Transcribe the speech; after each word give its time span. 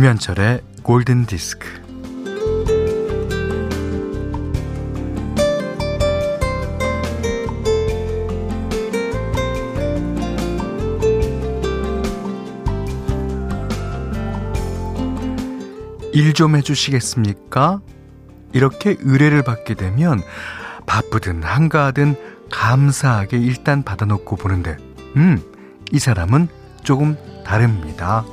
김현철의 0.00 0.62
골든 0.82 1.26
디스크. 1.26 1.68
일 16.14 16.32
좀 16.32 16.56
해주시겠습니까? 16.56 17.82
이렇게 18.54 18.96
의뢰를 19.00 19.42
받게 19.42 19.74
되면 19.74 20.22
바쁘든 20.86 21.42
한가하든 21.42 22.16
감사하게 22.50 23.36
일단 23.36 23.82
받아놓고 23.82 24.36
보는데, 24.36 24.78
음, 25.16 25.42
이 25.92 25.98
사람은 25.98 26.48
조금 26.84 27.18
다릅니다. 27.44 28.24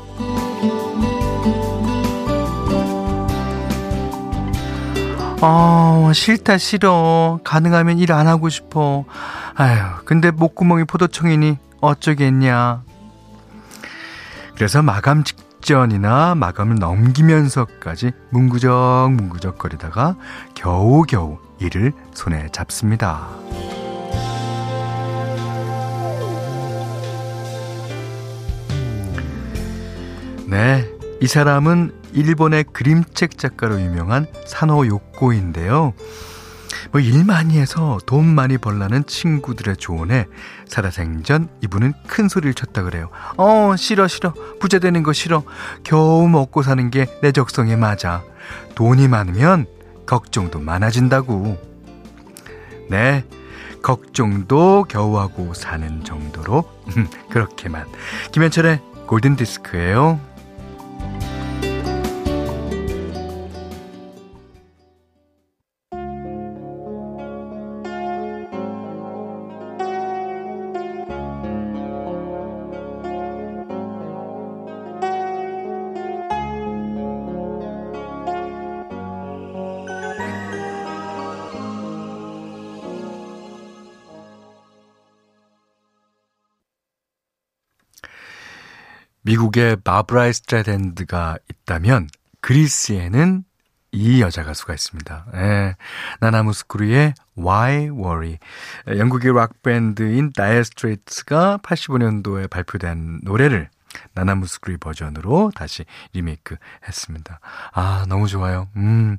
어, 5.41 6.11
싫다, 6.13 6.57
싫어. 6.57 7.39
가능하면 7.43 7.99
일 7.99 8.11
안 8.11 8.27
하고 8.27 8.49
싶어. 8.49 9.05
아휴, 9.55 10.03
근데 10.05 10.31
목구멍이 10.31 10.85
포도청이니 10.85 11.57
어쩌겠냐. 11.81 12.81
그래서 14.55 14.81
마감 14.81 15.23
직전이나 15.23 16.33
마감을 16.35 16.75
넘기면서까지 16.79 18.11
문구적 18.31 19.11
문구적 19.11 19.59
거리다가 19.59 20.15
겨우겨우 20.55 21.37
일을 21.59 21.93
손에 22.13 22.47
잡습니다. 22.51 23.27
네, 30.47 30.86
이 31.19 31.27
사람은 31.27 31.93
일본의 32.13 32.65
그림책 32.73 33.37
작가로 33.37 33.81
유명한 33.81 34.27
산호 34.45 34.85
요코인데요. 34.87 35.93
뭐 36.91 37.01
일 37.01 37.25
많이 37.25 37.57
해서 37.59 37.97
돈 38.05 38.25
많이 38.25 38.57
벌라는 38.57 39.05
친구들의 39.05 39.77
조언에 39.77 40.25
살아생전 40.67 41.49
이분은 41.63 41.93
큰 42.07 42.29
소리를 42.29 42.53
쳤다 42.53 42.83
그래요. 42.83 43.09
어 43.37 43.75
싫어 43.77 44.07
싫어 44.07 44.33
부자 44.59 44.79
되는 44.79 45.03
거 45.03 45.11
싫어 45.11 45.43
겨우 45.83 46.27
먹고 46.29 46.61
사는 46.63 46.89
게 46.91 47.07
내 47.21 47.31
적성에 47.31 47.75
맞아 47.75 48.23
돈이 48.75 49.07
많으면 49.07 49.65
걱정도 50.05 50.59
많아진다고. 50.59 51.57
네 52.89 53.25
걱정도 53.81 54.85
겨우 54.87 55.17
하고 55.17 55.53
사는 55.53 56.03
정도로 56.03 56.63
그렇게만 57.31 57.85
김현철의 58.31 58.81
골든 59.07 59.35
디스크예요. 59.35 60.19
미국의 89.27 89.75
바브라 89.83 90.31
스트라이샌드가 90.31 91.37
있다면 91.51 92.07
그리스에는 92.39 93.43
이 93.91 94.21
여자 94.21 94.43
가수가 94.43 94.73
있습니다. 94.73 95.25
예, 95.35 95.75
나나 96.21 96.46
무스쿠리의 96.46 97.13
Why 97.37 97.89
Worry. 97.89 98.37
영국의 98.87 99.33
락밴드인 99.33 100.31
다이어 100.31 100.63
스트레이츠가 100.63 101.59
85년도에 101.61 102.49
발표된 102.49 103.19
노래를 103.23 103.69
나나 104.13 104.33
무스쿠리 104.33 104.77
버전으로 104.77 105.51
다시 105.55 105.83
리메이크 106.13 106.55
했습니다. 106.87 107.39
아, 107.73 108.05
너무 108.07 108.27
좋아요. 108.27 108.69
음. 108.77 109.17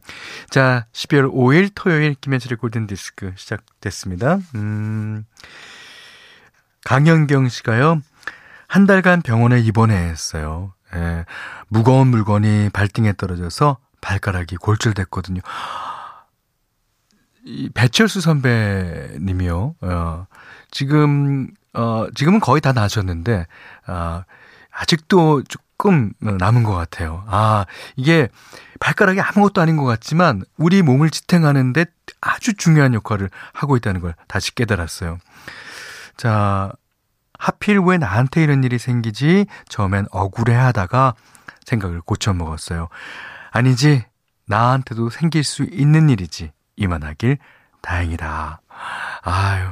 자, 0.48 0.86
12월 0.92 1.30
5일 1.30 1.72
토요일 1.75 2.14
김현철의 2.14 2.56
골든디스크 2.56 3.34
시작됐습니다. 3.36 4.38
음. 4.54 5.25
강현경 6.84 7.48
씨가요. 7.50 8.00
한 8.68 8.86
달간 8.86 9.22
병원에 9.22 9.58
입원했어요. 9.58 10.74
예, 10.94 11.24
무거운 11.68 12.08
물건이 12.08 12.70
발등에 12.70 13.14
떨어져서 13.16 13.78
발가락이 14.00 14.56
골절됐거든요. 14.56 15.40
이 17.44 17.70
배철수 17.72 18.20
선배님이요. 18.20 19.74
어, 19.80 20.26
지금 20.70 21.48
어, 21.72 22.06
지금은 22.14 22.40
거의 22.40 22.60
다 22.60 22.72
나셨는데 22.72 23.46
어, 23.86 24.22
아직도 24.70 25.44
조금 25.44 26.12
남은 26.20 26.62
것 26.62 26.74
같아요. 26.74 27.24
아, 27.26 27.64
이게 27.96 28.28
발가락이 28.80 29.20
아무것도 29.20 29.62
아닌 29.62 29.76
것 29.76 29.84
같지만 29.84 30.42
우리 30.58 30.82
몸을 30.82 31.10
지탱하는데 31.10 31.86
아주 32.20 32.54
중요한 32.54 32.92
역할을 32.94 33.30
하고 33.52 33.76
있다는 33.76 34.00
걸 34.02 34.14
다시 34.26 34.54
깨달았어요. 34.54 35.18
자, 36.16 36.72
하필 37.38 37.78
왜 37.78 37.97
나한테 37.97 38.43
이런 38.43 38.65
일이 38.65 38.78
생기지? 38.78 39.47
처음엔 39.69 40.06
억울해 40.10 40.54
하다가 40.54 41.15
생각을 41.65 42.00
고쳐먹었어요. 42.03 42.88
아니지, 43.50 44.04
나한테도 44.47 45.10
생길 45.10 45.44
수 45.44 45.62
있는 45.62 46.10
일이지. 46.10 46.53
이만하길 46.76 47.38
다행이다. 47.81 48.60
아유, 49.22 49.69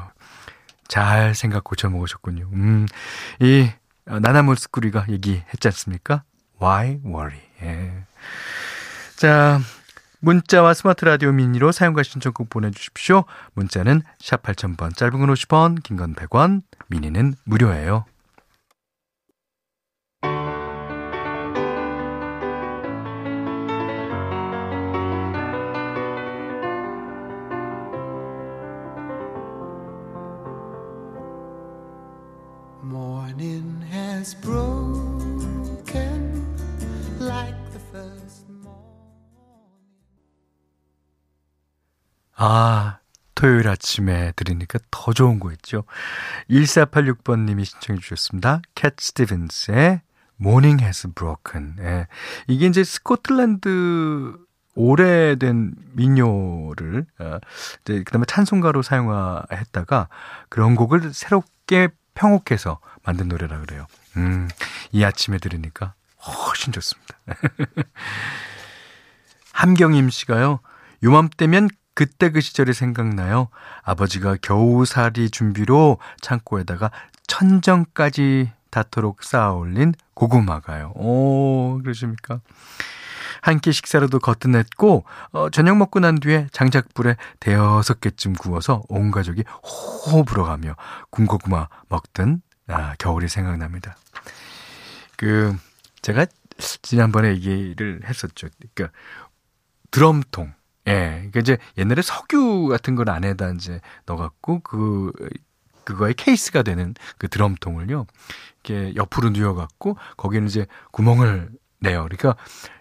잘 0.88 1.34
생각 1.34 1.64
고쳐먹으셨군요. 1.64 2.48
음, 2.52 2.86
이, 3.40 3.70
나나몰스쿠리가 4.04 5.06
얘기했지 5.08 5.68
않습니까? 5.68 6.22
Why 6.62 7.00
worry? 7.04 7.40
예. 7.62 7.92
자, 9.16 9.60
문자와 10.26 10.74
스마트 10.74 11.04
라디오 11.04 11.30
미니로 11.30 11.70
사용과 11.70 12.02
신청곡 12.02 12.50
보내주십시오. 12.50 13.26
문자는 13.54 14.02
샵 14.18 14.42
8000번, 14.42 14.96
짧은 14.96 15.20
건 15.20 15.32
50원, 15.32 15.84
긴 15.84 15.96
건 15.96 16.16
100원, 16.16 16.62
미니는 16.88 17.34
무료예요. 17.44 18.04
아, 42.36 42.98
토요일 43.34 43.68
아침에 43.68 44.32
들으니까 44.36 44.78
더 44.90 45.12
좋은 45.12 45.40
거 45.40 45.52
있죠. 45.52 45.84
1486번님이 46.50 47.64
신청해 47.64 48.00
주셨습니다. 48.00 48.60
캣 48.74 48.94
스티븐스의 48.98 50.02
Morning 50.40 50.82
Has 50.82 51.08
Broken. 51.14 51.76
예. 51.80 52.06
이게 52.46 52.66
이제 52.66 52.84
스코틀랜드 52.84 54.36
오래된 54.74 55.74
민요를, 55.92 57.06
어, 57.18 57.38
이제 57.82 58.02
그 58.04 58.12
다음에 58.12 58.26
찬송가로 58.26 58.82
사용했다가 58.82 60.08
그런 60.50 60.74
곡을 60.74 61.14
새롭게 61.14 61.88
평곡해서 62.14 62.80
만든 63.02 63.28
노래라 63.28 63.60
그래요. 63.60 63.86
음, 64.18 64.48
이 64.92 65.02
아침에 65.02 65.38
들으니까 65.38 65.94
훨씬 66.18 66.72
좋습니다. 66.72 67.16
함경임 69.52 70.10
씨가요, 70.10 70.60
요맘때면 71.02 71.70
그때 71.96 72.30
그 72.30 72.42
시절이 72.42 72.74
생각나요. 72.74 73.48
아버지가 73.82 74.36
겨우살이 74.42 75.30
준비로 75.30 75.96
창고에다가 76.20 76.90
천정까지 77.26 78.52
닿도록 78.70 79.24
쌓아 79.24 79.52
올린 79.54 79.94
고구마가요. 80.14 80.92
오, 80.94 81.80
그러십니까? 81.82 82.40
한 83.40 83.60
끼 83.60 83.72
식사로도 83.72 84.18
거뜬했고, 84.18 85.04
어, 85.32 85.50
저녁 85.50 85.78
먹고 85.78 86.00
난 86.00 86.20
뒤에 86.20 86.48
장작불에 86.52 87.16
대여섯 87.40 88.00
개쯤 88.00 88.34
구워서 88.34 88.82
온 88.88 89.10
가족이 89.10 89.44
호호 89.62 90.24
불어가며 90.24 90.76
군고구마 91.10 91.68
먹던 91.88 92.42
아, 92.68 92.94
겨울이 92.98 93.28
생각납니다. 93.28 93.96
그, 95.16 95.56
제가 96.02 96.26
지난번에 96.58 97.28
얘기를 97.30 98.00
했었죠. 98.04 98.48
그러니까 98.74 98.94
드럼통. 99.90 100.52
예. 100.88 100.92
그러니까 100.92 101.40
이제 101.40 101.58
옛날에 101.78 102.02
석유 102.02 102.66
같은 102.68 102.94
걸 102.94 103.10
안에다 103.10 103.50
이제 103.50 103.80
넣어갖고 104.06 104.60
그, 104.60 105.12
그거의 105.84 106.14
케이스가 106.14 106.62
되는 106.62 106.94
그 107.18 107.28
드럼통을요. 107.28 108.06
이렇게 108.64 108.94
옆으로 108.96 109.30
누워갖고 109.30 109.96
거기는 110.16 110.46
이제 110.46 110.66
구멍을 110.92 111.50
내요. 111.80 112.04
그러니까 112.04 112.36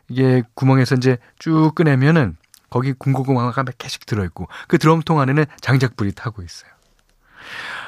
이게 0.10 0.44
구멍에서 0.54 0.96
이제 0.96 1.18
쭉 1.40 1.74
꺼내면은 1.76 2.38
거기 2.70 2.94
군고구마가 2.94 3.64
몇 3.64 3.78
개씩 3.78 4.06
들어있고 4.06 4.48
그 4.68 4.78
드럼통 4.78 5.20
안에는 5.20 5.46
장작불이 5.62 6.14
타고 6.14 6.42
있어요. 6.42 6.72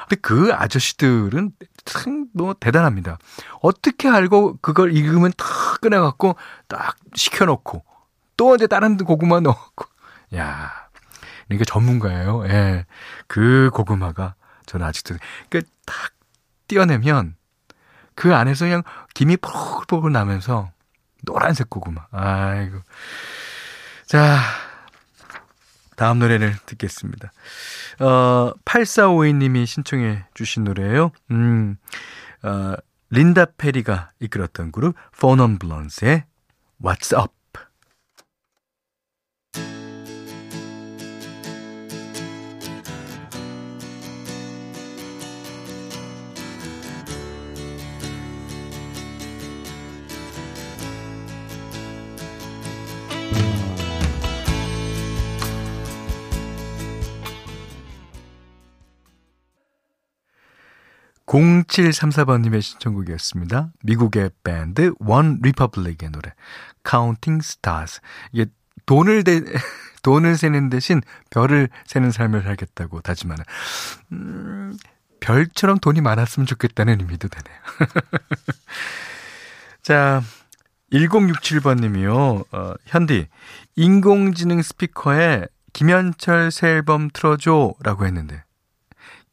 근데 0.08 0.20
그 0.20 0.52
아저씨들은 0.52 1.52
참 1.84 2.18
뭐 2.38 2.54
대단합니다. 2.58 3.18
어떻게 3.60 4.08
알고 4.08 4.58
그걸 4.62 4.96
익으면 4.96 5.32
탁 5.36 5.80
꺼내갖고 5.80 6.36
딱 6.68 6.96
식혀놓고 7.14 7.84
또 8.36 8.54
이제 8.54 8.66
다른 8.66 8.96
고구마 8.96 9.40
넣고 9.40 9.86
야 10.36 10.88
이게 11.50 11.64
전문가예요. 11.64 12.46
예. 12.48 12.86
그 13.26 13.70
고구마가 13.72 14.34
저는 14.66 14.86
아직도 14.86 15.16
그딱 15.48 16.12
띄어내면 16.68 17.36
그 18.14 18.34
안에서 18.34 18.66
그냥 18.66 18.82
김이 19.14 19.36
뽀글뽀글 19.38 20.12
나면서 20.12 20.70
노란색 21.22 21.70
고구마. 21.70 22.06
아이고. 22.10 22.80
자, 24.06 24.38
다음 25.96 26.18
노래를 26.18 26.56
듣겠습니다. 26.66 27.32
어, 28.00 28.52
8452님이 28.64 29.66
신청해 29.66 30.24
주신 30.34 30.64
노래예요. 30.64 31.10
음, 31.30 31.76
어, 32.42 32.74
린다 33.10 33.46
페리가 33.56 34.10
이끌었던 34.20 34.72
그룹 34.72 34.94
포넌 35.18 35.58
블런스의 35.58 36.24
What's 36.82 37.18
Up. 37.18 37.37
0734번님의 61.38 62.62
신청곡이었습니다. 62.62 63.70
미국의 63.82 64.30
밴드 64.42 64.92
원 64.98 65.38
리퍼블릭의 65.42 66.10
노래 66.10 66.32
Counting 66.88 67.44
Stars. 67.44 68.00
이게 68.32 68.46
돈을 68.86 69.24
대, 69.24 69.42
돈을 70.02 70.36
세는 70.36 70.70
대신 70.70 71.02
별을 71.30 71.68
세는 71.86 72.10
삶을 72.10 72.42
살겠다고 72.42 73.02
다짐하는 73.02 73.44
음, 74.12 74.76
별처럼 75.20 75.78
돈이 75.78 76.00
많았으면 76.00 76.46
좋겠다는 76.46 77.00
의미도 77.00 77.28
되네요. 77.28 77.58
자, 79.82 80.22
1067번 80.92 81.80
님이요. 81.80 82.44
어, 82.50 82.74
현디 82.86 83.28
인공지능 83.76 84.62
스피커에 84.62 85.46
김현철 85.72 86.50
새 86.50 86.68
앨범 86.68 87.10
틀어줘라고 87.12 88.06
했는데 88.06 88.42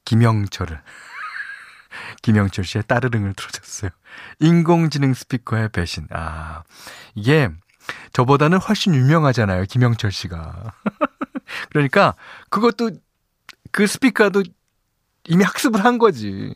김영철을 0.03 0.81
김영철 2.21 2.65
씨의 2.65 2.83
따르릉을 2.87 3.33
틀어줬어요. 3.33 3.91
인공지능 4.39 5.13
스피커의 5.13 5.69
배신. 5.69 6.07
아, 6.11 6.63
이게 7.13 7.49
저보다는 8.13 8.57
훨씬 8.57 8.95
유명하잖아요. 8.95 9.65
김영철 9.65 10.11
씨가. 10.11 10.73
그러니까 11.69 12.15
그것도 12.49 12.91
그 13.71 13.87
스피커도 13.87 14.43
이미 15.27 15.43
학습을 15.43 15.83
한 15.83 15.97
거지. 15.97 16.53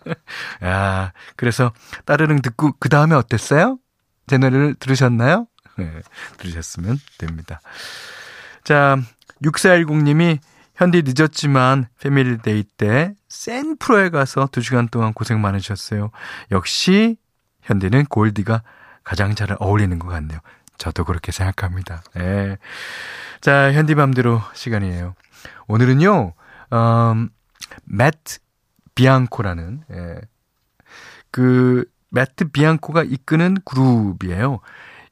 야, 0.64 1.12
그래서 1.36 1.72
따르릉 2.04 2.42
듣고 2.42 2.72
그 2.78 2.88
다음에 2.88 3.14
어땠어요? 3.14 3.78
제 4.26 4.38
노래를 4.38 4.74
들으셨나요? 4.74 5.46
네, 5.78 6.00
들으셨으면 6.38 6.98
됩니다. 7.18 7.60
자, 8.64 8.98
6410님이 9.42 10.38
현디 10.76 11.02
늦었지만 11.04 11.88
Family 12.00 12.43
Day 12.43 12.64
때 12.76 13.14
세 13.36 13.76
프로에 13.76 14.08
가서 14.08 14.46
2시간 14.46 14.90
동안 14.90 15.12
고생 15.12 15.40
많으셨어요. 15.40 16.10
역시 16.52 17.16
현디는 17.62 18.06
골디가 18.06 18.62
가장 19.04 19.34
잘 19.34 19.54
어울리는 19.60 19.98
것 19.98 20.08
같네요. 20.08 20.40
저도 20.78 21.04
그렇게 21.04 21.32
생각합니다. 21.32 22.02
예. 22.16 22.56
자, 23.40 23.72
현디맘대로 23.72 24.40
시간이에요. 24.54 25.14
오늘은요, 25.68 26.32
음, 26.72 27.28
매트 27.84 28.38
비앙코라는, 28.94 29.84
예. 29.92 30.20
그, 31.30 31.84
매트 32.08 32.48
비앙코가 32.52 33.02
이끄는 33.04 33.58
그룹이에요. 33.64 34.60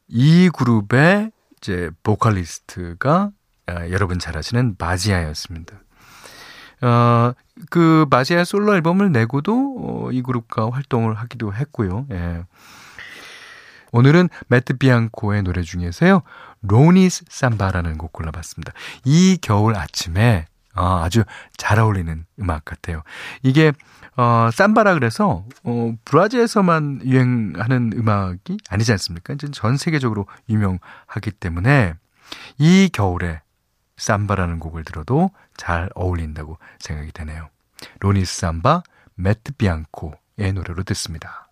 이 0.08 0.50
그룹의 0.50 1.30
이제 1.58 1.90
보컬리스트가 2.02 3.30
아, 3.66 3.88
여러분 3.90 4.18
잘 4.18 4.36
아시는 4.36 4.76
마지아였습니다. 4.78 5.76
어, 6.82 7.32
그 7.70 8.06
마지아 8.10 8.44
솔로 8.44 8.74
앨범을 8.74 9.12
내고도 9.12 9.76
어, 9.78 10.12
이 10.12 10.22
그룹과 10.22 10.70
활동을 10.70 11.14
하기도 11.14 11.54
했고요. 11.54 12.06
예. 12.12 12.44
오늘은 13.92 14.28
매트 14.48 14.78
비앙코의 14.78 15.44
노래 15.44 15.62
중에서요. 15.62 16.22
로니스 16.62 17.26
삼바라는 17.28 17.96
곡 17.96 18.12
골라봤습니다. 18.12 18.72
이 19.04 19.38
겨울 19.40 19.76
아침에 19.76 20.46
어, 20.74 21.00
아주 21.02 21.22
잘 21.56 21.78
어울리는 21.78 22.26
음악 22.40 22.64
같아요. 22.64 23.02
이게 23.42 23.72
어, 24.16 24.50
삼바라 24.52 24.94
그래서 24.94 25.46
어, 25.62 25.94
브라질에서만 26.04 27.02
유행하는 27.04 27.92
음악이 27.94 28.58
아니지 28.68 28.92
않습니까? 28.92 29.36
전 29.52 29.76
세계적으로 29.76 30.26
유명하기 30.48 31.30
때문에 31.38 31.94
이 32.58 32.90
겨울에 32.92 33.40
삼바라는 33.96 34.58
곡을 34.58 34.84
들어도 34.84 35.30
잘 35.56 35.90
어울린다고 35.94 36.58
생각이 36.78 37.12
되네요. 37.12 37.48
로니스 38.00 38.40
삼바, 38.40 38.82
매트 39.14 39.52
비앙코의 39.52 40.52
노래로 40.54 40.82
듣습니다. 40.84 41.43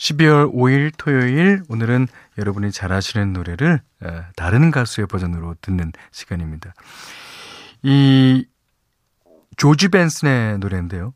12월 0.00 0.52
5일 0.52 0.92
토요일 0.96 1.62
오늘은 1.68 2.08
여러분이 2.38 2.72
잘 2.72 2.90
아시는 2.90 3.34
노래를 3.34 3.82
다른 4.34 4.70
가수의 4.70 5.06
버전으로 5.06 5.56
듣는 5.60 5.92
시간입니다. 6.10 6.72
이 7.82 8.46
조지 9.58 9.88
벤슨의 9.88 10.58
노래인데요. 10.58 11.12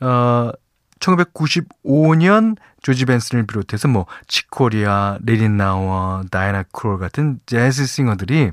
어 0.00 0.50
1995년 0.98 2.56
조지 2.80 3.04
벤슨을 3.04 3.46
비롯해서 3.46 3.88
뭐 3.88 4.06
칙 4.28 4.58
코리아, 4.58 5.18
레린 5.22 5.58
나워, 5.58 6.22
다이애나 6.30 6.62
크롤 6.72 6.98
같은 6.98 7.38
재즈 7.44 7.84
싱어들이 7.84 8.50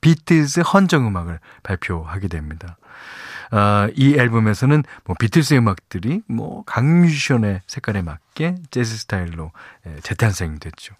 비틀즈 0.00 0.60
헌정 0.60 1.06
음악을 1.08 1.40
발표하게 1.64 2.28
됩니다. 2.28 2.76
어, 3.52 3.88
이 3.96 4.14
앨범에서는 4.14 4.82
뭐 5.04 5.16
비틀스 5.18 5.54
음악들이 5.54 6.22
뭐 6.26 6.62
각 6.66 6.84
뮤지션의 6.84 7.62
색깔에 7.66 8.02
맞게 8.02 8.56
재즈 8.70 8.96
스타일로 8.96 9.50
예, 9.86 10.00
재탄생됐죠. 10.02 10.94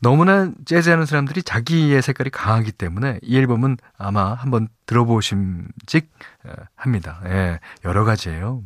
너무나 0.00 0.50
재즈하는 0.66 1.06
사람들이 1.06 1.42
자기의 1.42 2.02
색깔이 2.02 2.30
강하기 2.30 2.72
때문에 2.72 3.18
이 3.22 3.38
앨범은 3.38 3.78
아마 3.96 4.34
한번 4.34 4.68
들어보심직 4.86 6.10
어, 6.44 6.52
합니다. 6.76 7.20
예, 7.26 7.58
여러 7.84 8.04
가지예요. 8.04 8.62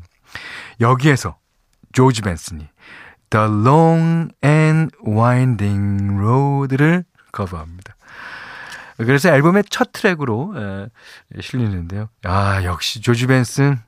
여기에서 0.81 1.39
조지 1.93 2.23
벤슨이 2.23 2.69
The 3.31 3.47
Long 3.47 4.33
and 4.45 4.95
Winding 5.07 6.15
Road를 6.19 7.05
커버합니다. 7.33 7.95
그래서 8.99 9.29
앨범의 9.31 9.65
첫 9.71 9.93
트랙으로 9.93 10.55
에, 10.57 11.41
실리는데요. 11.41 12.09
아, 12.25 12.63
역시 12.65 13.01
조지 13.01 13.27
벤슨. 13.27 13.79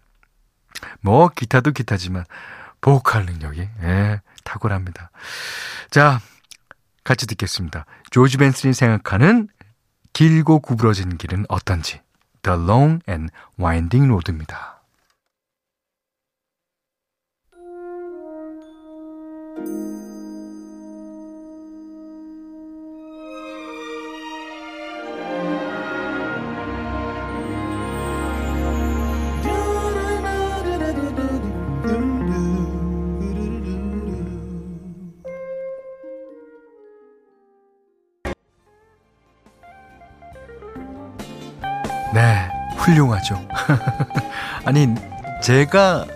뭐, 1.00 1.28
기타도 1.28 1.72
기타지만, 1.72 2.24
보컬 2.80 3.26
능력이, 3.26 3.68
예, 3.82 4.20
탁월합니다. 4.44 5.10
자, 5.90 6.20
같이 7.04 7.26
듣겠습니다. 7.26 7.86
조지 8.10 8.36
벤슨이 8.36 8.72
생각하는 8.72 9.48
길고 10.12 10.60
구부러진 10.60 11.18
길은 11.18 11.46
어떤지. 11.48 12.00
The 12.42 12.58
Long 12.58 13.00
and 13.08 13.32
Winding 13.58 14.08
Road입니다. 14.08 14.80
네, 42.12 42.50
훌륭하죠. 42.76 43.46
아니, 44.66 44.88
제가 45.42 46.06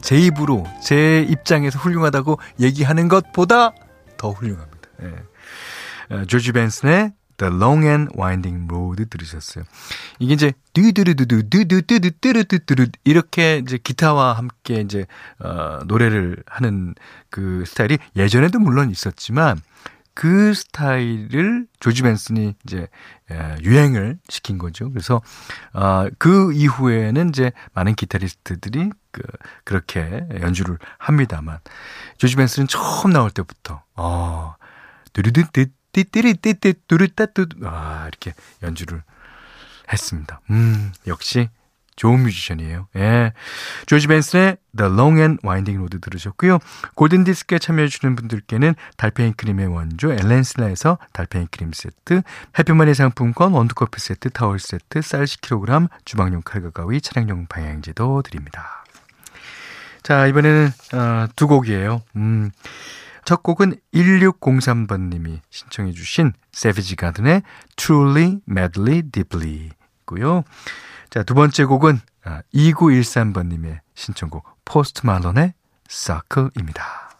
제 0.00 0.18
입으로, 0.18 0.64
제 0.82 1.22
입장에서 1.22 1.78
훌륭하다고 1.78 2.38
얘기하는 2.60 3.08
것보다 3.08 3.72
더 4.16 4.30
훌륭합니다. 4.30 4.88
네. 4.98 6.24
조지 6.26 6.52
벤슨의 6.52 7.12
The 7.36 7.52
Long 7.54 7.86
and 7.86 8.12
Winding 8.18 8.66
Road 8.70 9.06
들으셨어요. 9.06 9.64
이게 10.18 10.34
이제 10.34 10.52
듀드르드드 10.74 11.48
듀드드드드드드드 11.48 12.90
이렇게 13.04 13.58
이제 13.58 13.78
기타와 13.82 14.34
함께 14.34 14.80
이제 14.80 15.06
어 15.38 15.78
노래를 15.86 16.42
하는 16.46 16.94
그 17.30 17.64
스타일이 17.66 17.98
예전에도 18.16 18.58
물론 18.58 18.90
있었지만 18.90 19.60
그 20.14 20.52
스타일을 20.54 21.66
조지 21.80 22.02
벤슨이 22.02 22.54
이제 22.64 22.88
유행을 23.62 24.18
시킨 24.28 24.58
거죠. 24.58 24.90
그래서 24.90 25.22
어그 25.72 26.52
이후에는 26.52 27.30
이제 27.30 27.52
많은 27.72 27.94
기타리스트들이 27.94 28.90
그 29.10 29.22
그렇게 29.64 30.26
연주를 30.40 30.78
합니다만 30.98 31.58
조지 32.18 32.36
벤슨은 32.36 32.68
처음 32.68 33.12
나올 33.12 33.30
때부터 33.30 33.82
어 33.96 34.54
두르드드 35.12 35.66
띠띠리띠띠 35.92 36.74
뚜르따뚜 36.88 37.46
아 37.64 38.06
이렇게 38.08 38.34
연주를 38.62 39.02
했습니다. 39.92 40.40
음 40.50 40.92
역시 41.06 41.48
좋은 42.02 42.24
뮤지션이에요. 42.24 42.88
예. 42.96 43.32
조지 43.86 44.08
벤슨의 44.08 44.56
The 44.76 44.92
Long 44.92 45.20
and 45.20 45.38
Winding 45.46 45.78
Road 45.78 46.00
들으셨고요. 46.00 46.58
골든디스크에 46.96 47.60
참여해주시는 47.60 48.16
분들께는 48.16 48.74
달팽이 48.96 49.34
크림의 49.34 49.68
원조 49.68 50.10
엘렌슬라에서 50.10 50.98
달팽이 51.12 51.46
크림 51.52 51.70
세트, 51.72 52.22
해피머니 52.58 52.94
상품권, 52.94 53.52
원두커피 53.52 54.00
세트, 54.00 54.30
타월 54.30 54.58
세트, 54.58 55.00
쌀 55.00 55.26
10kg, 55.26 55.90
주방용 56.04 56.42
칼과 56.42 56.70
가위, 56.70 57.00
차량용 57.00 57.46
방향제도 57.46 58.22
드립니다. 58.22 58.84
자, 60.02 60.26
이번에는 60.26 60.70
어, 60.94 61.26
두 61.36 61.46
곡이에요. 61.46 62.02
음. 62.16 62.50
첫 63.24 63.44
곡은 63.44 63.76
1603번님이 63.94 65.38
신청해 65.50 65.92
주신 65.92 66.32
세비지 66.50 66.96
가든의 66.96 67.42
Truly, 67.76 68.40
Madly, 68.48 69.02
Deeply 69.02 69.70
고요. 70.04 70.44
자, 71.10 71.22
두 71.22 71.34
번째 71.34 71.64
곡은 71.64 72.00
2913번님의 72.54 73.76
아, 73.76 73.80
신청곡 73.94 74.46
포스트 74.64 75.04
말론의 75.04 75.54
Circle입니다. 75.88 77.11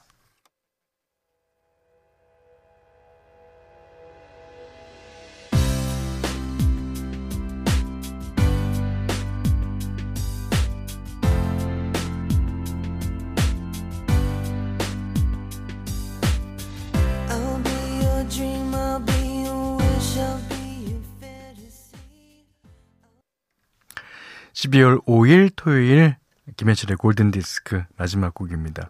12월 24.73 25.05
5일 25.05 25.51
토요일 25.55 26.17
김현철의 26.57 26.97
골든디스크 26.97 27.85
마지막 27.97 28.35
곡입니다. 28.35 28.89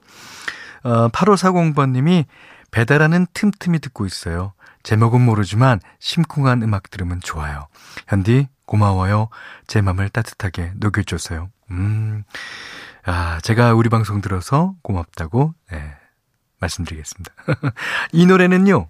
어, 0.84 1.08
8540번님이 1.08 2.24
배달하는 2.70 3.26
틈틈이 3.34 3.80
듣고 3.80 4.06
있어요. 4.06 4.54
제목은 4.82 5.20
모르지만 5.20 5.80
심쿵한 5.98 6.62
음악 6.62 6.90
들으면 6.90 7.20
좋아요. 7.20 7.68
현디 8.08 8.48
고마워요. 8.64 9.28
제 9.66 9.80
맘을 9.80 10.08
따뜻하게 10.08 10.72
녹여줘서요. 10.76 11.50
음, 11.70 12.24
아, 13.04 13.40
제가 13.42 13.74
우리 13.74 13.88
방송 13.88 14.20
들어서 14.20 14.74
고맙다고 14.82 15.54
네, 15.70 15.94
말씀드리겠습니다. 16.60 17.32
이 18.12 18.26
노래는요. 18.26 18.88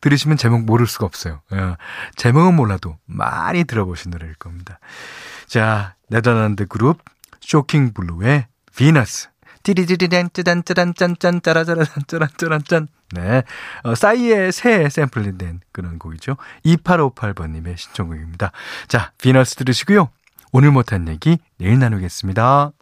들으시면 0.00 0.36
제목 0.36 0.64
모를 0.64 0.86
수가 0.86 1.06
없어요. 1.06 1.40
어, 1.52 1.76
제목은 2.16 2.54
몰라도 2.54 2.98
많이 3.06 3.64
들어보신 3.64 4.10
노래일 4.10 4.34
겁니다. 4.34 4.80
자, 5.52 5.96
네덜란드 6.08 6.66
그룹 6.66 7.02
쇼킹 7.42 7.92
블루의 7.92 8.46
비너스. 8.74 9.28
띠리디리단 9.62 10.30
쯔단 10.32 10.64
쯔단 10.64 10.94
짠짠 10.94 11.42
짜라짜라 11.42 11.84
짠짜란 11.84 12.28
짜란 12.38 12.64
짠. 12.64 12.88
네. 13.10 13.42
어, 13.82 13.94
싸이의 13.94 14.50
새 14.50 14.88
샘플링 14.88 15.36
된 15.36 15.60
그런 15.70 15.98
곡이죠. 15.98 16.38
2858번님의 16.64 17.76
신청곡입니다. 17.76 18.50
자, 18.88 19.12
비너스 19.18 19.56
들으시고요. 19.56 20.08
오늘 20.52 20.70
못한 20.70 21.06
얘기 21.06 21.36
내일 21.58 21.78
나누겠습니다. 21.78 22.72